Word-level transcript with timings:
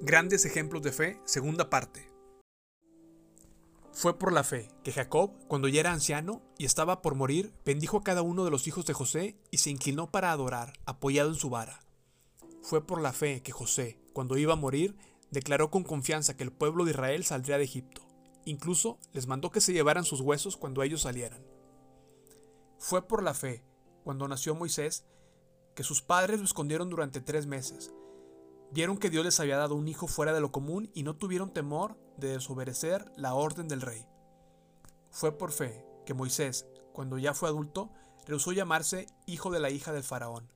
Grandes 0.00 0.44
ejemplos 0.44 0.82
de 0.82 0.92
fe, 0.92 1.20
segunda 1.24 1.70
parte. 1.70 2.10
Fue 3.92 4.18
por 4.18 4.32
la 4.32 4.42
fe 4.44 4.68
que 4.82 4.92
Jacob, 4.92 5.30
cuando 5.48 5.68
ya 5.68 5.80
era 5.80 5.92
anciano 5.92 6.42
y 6.58 6.64
estaba 6.64 7.02
por 7.02 7.14
morir, 7.14 7.54
bendijo 7.64 7.98
a 7.98 8.02
cada 8.02 8.22
uno 8.22 8.44
de 8.44 8.50
los 8.50 8.66
hijos 8.66 8.84
de 8.84 8.94
José 8.94 9.36
y 9.50 9.58
se 9.58 9.70
inclinó 9.70 10.10
para 10.10 10.32
adorar, 10.32 10.72
apoyado 10.86 11.30
en 11.30 11.36
su 11.36 11.50
vara. 11.50 11.80
Fue 12.62 12.86
por 12.86 13.00
la 13.00 13.12
fe 13.12 13.42
que 13.42 13.52
José, 13.52 13.98
cuando 14.12 14.36
iba 14.36 14.54
a 14.54 14.56
morir, 14.56 14.96
declaró 15.30 15.70
con 15.70 15.82
confianza 15.82 16.36
que 16.36 16.44
el 16.44 16.52
pueblo 16.52 16.84
de 16.84 16.90
Israel 16.90 17.24
saldría 17.24 17.58
de 17.58 17.64
Egipto. 17.64 18.02
Incluso 18.44 18.98
les 19.12 19.26
mandó 19.26 19.50
que 19.50 19.60
se 19.60 19.72
llevaran 19.72 20.04
sus 20.04 20.20
huesos 20.20 20.56
cuando 20.56 20.82
ellos 20.82 21.02
salieran. 21.02 21.51
Fue 22.92 23.08
por 23.08 23.22
la 23.22 23.32
fe, 23.32 23.64
cuando 24.04 24.28
nació 24.28 24.54
Moisés, 24.54 25.06
que 25.74 25.82
sus 25.82 26.02
padres 26.02 26.40
lo 26.40 26.44
escondieron 26.44 26.90
durante 26.90 27.22
tres 27.22 27.46
meses. 27.46 27.90
Vieron 28.70 28.98
que 28.98 29.08
Dios 29.08 29.24
les 29.24 29.40
había 29.40 29.56
dado 29.56 29.76
un 29.76 29.88
hijo 29.88 30.06
fuera 30.06 30.34
de 30.34 30.42
lo 30.42 30.52
común 30.52 30.90
y 30.92 31.02
no 31.02 31.16
tuvieron 31.16 31.54
temor 31.54 31.96
de 32.18 32.32
desobedecer 32.32 33.10
la 33.16 33.32
orden 33.32 33.66
del 33.66 33.80
rey. 33.80 34.06
Fue 35.10 35.38
por 35.38 35.52
fe 35.52 35.86
que 36.04 36.12
Moisés, 36.12 36.66
cuando 36.92 37.16
ya 37.16 37.32
fue 37.32 37.48
adulto, 37.48 37.90
rehusó 38.26 38.52
llamarse 38.52 39.06
hijo 39.24 39.50
de 39.50 39.60
la 39.60 39.70
hija 39.70 39.94
del 39.94 40.04
faraón. 40.04 40.52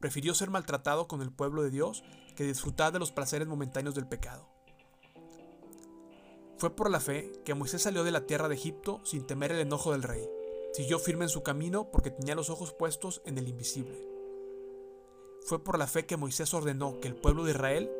Prefirió 0.00 0.32
ser 0.32 0.48
maltratado 0.48 1.06
con 1.06 1.20
el 1.20 1.32
pueblo 1.32 1.62
de 1.62 1.68
Dios 1.68 2.02
que 2.34 2.44
disfrutar 2.44 2.94
de 2.94 2.98
los 2.98 3.12
placeres 3.12 3.46
momentáneos 3.46 3.94
del 3.94 4.08
pecado. 4.08 4.48
Fue 6.56 6.74
por 6.74 6.90
la 6.90 7.00
fe 7.00 7.30
que 7.44 7.52
Moisés 7.52 7.82
salió 7.82 8.04
de 8.04 8.10
la 8.10 8.24
tierra 8.24 8.48
de 8.48 8.54
Egipto 8.54 9.02
sin 9.04 9.26
temer 9.26 9.52
el 9.52 9.60
enojo 9.60 9.92
del 9.92 10.02
rey. 10.02 10.26
Siguió 10.74 10.98
firme 10.98 11.24
en 11.24 11.28
su 11.28 11.44
camino 11.44 11.88
porque 11.92 12.10
tenía 12.10 12.34
los 12.34 12.50
ojos 12.50 12.72
puestos 12.72 13.22
en 13.24 13.38
el 13.38 13.46
invisible. 13.46 13.96
Fue 15.42 15.62
por 15.62 15.78
la 15.78 15.86
fe 15.86 16.04
que 16.04 16.16
Moisés 16.16 16.52
ordenó 16.52 16.98
que 16.98 17.06
el 17.06 17.14
pueblo 17.14 17.44
de 17.44 17.52
Israel 17.52 17.92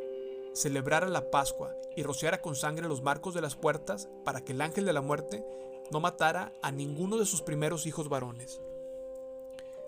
celebrara 0.54 1.08
la 1.08 1.30
Pascua 1.30 1.72
y 1.96 2.02
rociara 2.02 2.42
con 2.42 2.56
sangre 2.56 2.88
los 2.88 3.00
marcos 3.00 3.32
de 3.32 3.40
las 3.40 3.54
puertas 3.54 4.08
para 4.24 4.44
que 4.44 4.50
el 4.50 4.60
ángel 4.60 4.86
de 4.86 4.92
la 4.92 5.02
muerte 5.02 5.44
no 5.92 6.00
matara 6.00 6.52
a 6.64 6.72
ninguno 6.72 7.16
de 7.16 7.26
sus 7.26 7.42
primeros 7.42 7.86
hijos 7.86 8.08
varones. 8.08 8.60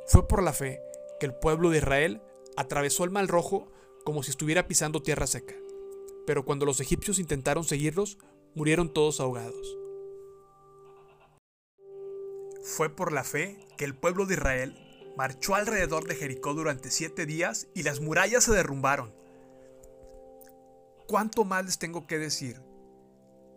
Fue 0.06 0.28
por 0.28 0.44
la 0.44 0.52
fe 0.52 0.80
que 1.18 1.26
el 1.26 1.34
pueblo 1.34 1.70
de 1.70 1.78
Israel 1.78 2.22
atravesó 2.56 3.02
el 3.02 3.10
Mar 3.10 3.26
Rojo 3.26 3.66
como 4.04 4.22
si 4.22 4.30
estuviera 4.30 4.68
pisando 4.68 5.02
tierra 5.02 5.26
seca. 5.26 5.56
Pero 6.24 6.44
cuando 6.44 6.64
los 6.64 6.78
egipcios 6.78 7.18
intentaron 7.18 7.64
seguirlos, 7.64 8.16
murieron 8.54 8.92
todos 8.92 9.18
ahogados. 9.18 9.76
Fue 12.66 12.90
por 12.90 13.12
la 13.12 13.22
fe 13.22 13.64
que 13.76 13.84
el 13.84 13.94
pueblo 13.94 14.26
de 14.26 14.34
Israel 14.34 14.76
marchó 15.16 15.54
alrededor 15.54 16.08
de 16.08 16.16
Jericó 16.16 16.52
durante 16.52 16.90
siete 16.90 17.24
días 17.24 17.68
y 17.74 17.84
las 17.84 18.00
murallas 18.00 18.42
se 18.42 18.52
derrumbaron. 18.52 19.14
¿Cuánto 21.06 21.44
más 21.44 21.64
les 21.64 21.78
tengo 21.78 22.08
que 22.08 22.18
decir? 22.18 22.60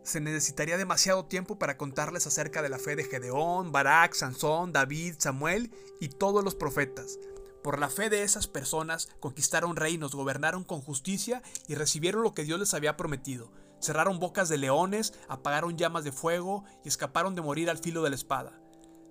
Se 0.03 0.21
necesitaría 0.21 0.77
demasiado 0.77 1.25
tiempo 1.25 1.57
para 1.57 1.75
contarles 1.75 2.27
acerca 2.27 2.61
de 2.61 2.69
la 2.69 2.77
fe 2.77 2.95
de 2.95 3.03
Gedeón, 3.03 3.71
Barak, 3.71 4.13
Sansón, 4.13 4.73
David, 4.73 5.15
Samuel 5.17 5.71
y 5.99 6.09
todos 6.09 6.43
los 6.43 6.53
profetas. 6.53 7.17
Por 7.63 7.79
la 7.79 7.89
fe 7.89 8.11
de 8.11 8.21
esas 8.21 8.45
personas 8.45 9.09
conquistaron 9.19 9.75
reinos, 9.75 10.13
gobernaron 10.13 10.63
con 10.63 10.81
justicia 10.81 11.41
y 11.67 11.73
recibieron 11.73 12.21
lo 12.21 12.35
que 12.35 12.43
Dios 12.43 12.59
les 12.59 12.75
había 12.75 12.95
prometido. 12.95 13.51
Cerraron 13.81 14.19
bocas 14.19 14.49
de 14.49 14.59
leones, 14.59 15.15
apagaron 15.27 15.79
llamas 15.79 16.03
de 16.03 16.11
fuego 16.11 16.63
y 16.85 16.89
escaparon 16.89 17.33
de 17.33 17.41
morir 17.41 17.71
al 17.71 17.79
filo 17.79 18.03
de 18.03 18.11
la 18.11 18.15
espada. 18.15 18.61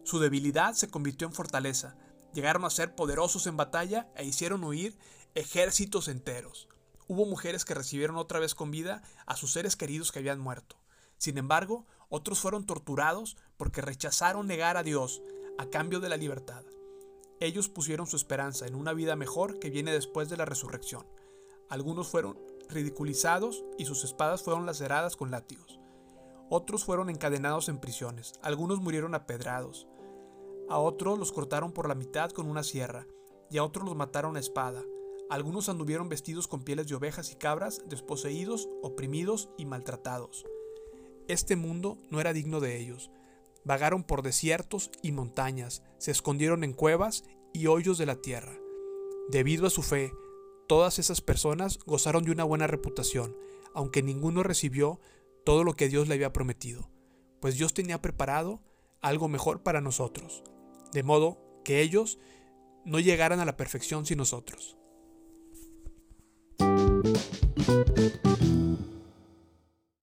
Su 0.08 0.18
debilidad 0.18 0.72
se 0.72 0.88
convirtió 0.88 1.26
en 1.26 1.34
fortaleza. 1.34 1.96
Llegaron 2.32 2.64
a 2.64 2.70
ser 2.70 2.94
poderosos 2.94 3.46
en 3.46 3.56
batalla 3.58 4.08
e 4.16 4.24
hicieron 4.24 4.64
huir 4.64 4.98
ejércitos 5.34 6.08
enteros 6.08 6.68
hubo 7.08 7.24
mujeres 7.24 7.64
que 7.64 7.74
recibieron 7.74 8.16
otra 8.16 8.38
vez 8.38 8.54
con 8.54 8.70
vida 8.70 9.02
a 9.26 9.34
sus 9.34 9.52
seres 9.52 9.76
queridos 9.76 10.12
que 10.12 10.20
habían 10.20 10.38
muerto. 10.38 10.76
Sin 11.16 11.38
embargo, 11.38 11.86
otros 12.10 12.38
fueron 12.38 12.66
torturados 12.66 13.36
porque 13.56 13.80
rechazaron 13.80 14.46
negar 14.46 14.76
a 14.76 14.82
Dios 14.82 15.22
a 15.58 15.66
cambio 15.66 16.00
de 16.00 16.10
la 16.10 16.16
libertad. 16.16 16.62
Ellos 17.40 17.68
pusieron 17.68 18.06
su 18.06 18.16
esperanza 18.16 18.66
en 18.66 18.74
una 18.74 18.92
vida 18.92 19.16
mejor 19.16 19.58
que 19.58 19.70
viene 19.70 19.90
después 19.90 20.28
de 20.28 20.36
la 20.36 20.44
resurrección. 20.44 21.06
Algunos 21.68 22.08
fueron 22.08 22.38
ridiculizados 22.68 23.64
y 23.78 23.86
sus 23.86 24.04
espadas 24.04 24.42
fueron 24.42 24.66
laceradas 24.66 25.16
con 25.16 25.30
látigos. 25.30 25.80
Otros 26.50 26.84
fueron 26.84 27.10
encadenados 27.10 27.68
en 27.68 27.78
prisiones. 27.78 28.34
Algunos 28.42 28.80
murieron 28.80 29.14
apedrados. 29.14 29.86
A 30.70 30.78
otros 30.78 31.18
los 31.18 31.32
cortaron 31.32 31.72
por 31.72 31.88
la 31.88 31.94
mitad 31.94 32.30
con 32.30 32.46
una 32.46 32.62
sierra 32.62 33.06
y 33.50 33.58
a 33.58 33.64
otros 33.64 33.86
los 33.86 33.96
mataron 33.96 34.36
a 34.36 34.40
espada. 34.40 34.84
Algunos 35.30 35.68
anduvieron 35.68 36.08
vestidos 36.08 36.46
con 36.48 36.62
pieles 36.62 36.88
de 36.88 36.94
ovejas 36.94 37.32
y 37.32 37.36
cabras, 37.36 37.82
desposeídos, 37.86 38.68
oprimidos 38.82 39.48
y 39.56 39.64
maltratados. 39.64 40.44
Este 41.26 41.56
mundo 41.56 41.98
no 42.10 42.20
era 42.20 42.32
digno 42.32 42.60
de 42.60 42.78
ellos. 42.78 43.10
Vagaron 43.64 44.04
por 44.04 44.22
desiertos 44.22 44.90
y 45.02 45.12
montañas, 45.12 45.82
se 45.98 46.10
escondieron 46.10 46.64
en 46.64 46.72
cuevas 46.72 47.24
y 47.52 47.66
hoyos 47.66 47.98
de 47.98 48.06
la 48.06 48.16
tierra. 48.16 48.56
Debido 49.30 49.66
a 49.66 49.70
su 49.70 49.82
fe, 49.82 50.12
todas 50.66 50.98
esas 50.98 51.20
personas 51.20 51.78
gozaron 51.84 52.24
de 52.24 52.30
una 52.30 52.44
buena 52.44 52.66
reputación, 52.66 53.36
aunque 53.74 54.02
ninguno 54.02 54.42
recibió 54.42 55.00
todo 55.44 55.64
lo 55.64 55.74
que 55.74 55.88
Dios 55.88 56.08
le 56.08 56.14
había 56.14 56.32
prometido, 56.32 56.90
pues 57.40 57.56
Dios 57.56 57.74
tenía 57.74 58.00
preparado 58.00 58.60
algo 59.00 59.28
mejor 59.28 59.62
para 59.62 59.80
nosotros, 59.80 60.42
de 60.92 61.02
modo 61.02 61.38
que 61.64 61.80
ellos 61.80 62.18
no 62.84 63.00
llegaran 63.00 63.40
a 63.40 63.44
la 63.44 63.56
perfección 63.56 64.06
sin 64.06 64.18
nosotros. 64.18 64.76